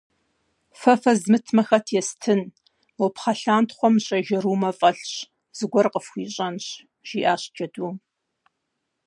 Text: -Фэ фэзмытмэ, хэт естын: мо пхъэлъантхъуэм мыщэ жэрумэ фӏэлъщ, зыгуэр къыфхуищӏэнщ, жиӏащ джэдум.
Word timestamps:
-Фэ 0.79 0.93
фэзмытмэ, 1.01 1.61
хэт 1.67 1.87
естын: 2.01 2.41
мо 2.97 3.05
пхъэлъантхъуэм 3.15 3.93
мыщэ 3.95 4.17
жэрумэ 4.25 4.71
фӏэлъщ, 4.79 5.13
зыгуэр 5.57 5.87
къыфхуищӏэнщ, 5.93 6.65
жиӏащ 7.07 7.43
джэдум. 7.53 7.95